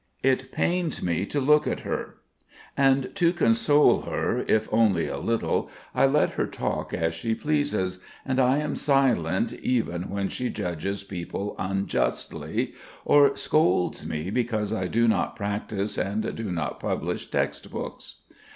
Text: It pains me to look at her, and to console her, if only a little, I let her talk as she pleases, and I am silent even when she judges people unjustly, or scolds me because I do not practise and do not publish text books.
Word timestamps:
It 0.23 0.51
pains 0.51 1.03
me 1.03 1.27
to 1.27 1.39
look 1.39 1.67
at 1.67 1.81
her, 1.81 2.15
and 2.75 3.11
to 3.15 3.31
console 3.31 4.01
her, 4.01 4.43
if 4.47 4.67
only 4.71 5.05
a 5.05 5.19
little, 5.19 5.69
I 5.93 6.07
let 6.07 6.31
her 6.31 6.47
talk 6.47 6.91
as 6.91 7.13
she 7.13 7.35
pleases, 7.35 7.99
and 8.25 8.39
I 8.39 8.57
am 8.57 8.75
silent 8.75 9.53
even 9.53 10.09
when 10.09 10.27
she 10.29 10.49
judges 10.49 11.03
people 11.03 11.55
unjustly, 11.59 12.73
or 13.05 13.37
scolds 13.37 14.03
me 14.03 14.31
because 14.31 14.73
I 14.73 14.87
do 14.87 15.07
not 15.07 15.35
practise 15.35 15.99
and 15.99 16.33
do 16.35 16.51
not 16.51 16.79
publish 16.79 17.29
text 17.29 17.69
books. 17.69 18.23